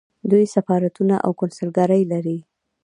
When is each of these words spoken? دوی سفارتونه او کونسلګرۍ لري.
دوی 0.31 0.45
سفارتونه 0.55 1.15
او 1.25 1.31
کونسلګرۍ 1.39 2.03
لري. 2.11 2.37